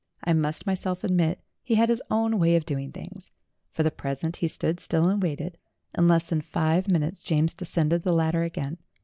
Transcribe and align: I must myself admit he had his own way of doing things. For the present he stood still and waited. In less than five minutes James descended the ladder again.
I 0.23 0.33
must 0.33 0.65
myself 0.65 1.03
admit 1.03 1.41
he 1.61 1.75
had 1.75 1.89
his 1.89 2.01
own 2.09 2.39
way 2.39 2.55
of 2.55 2.65
doing 2.65 2.91
things. 2.91 3.29
For 3.69 3.83
the 3.83 3.91
present 3.91 4.37
he 4.37 4.47
stood 4.47 4.79
still 4.79 5.07
and 5.07 5.21
waited. 5.21 5.59
In 5.95 6.07
less 6.07 6.27
than 6.27 6.41
five 6.41 6.87
minutes 6.87 7.21
James 7.21 7.53
descended 7.53 8.01
the 8.01 8.11
ladder 8.11 8.41
again. 8.41 8.79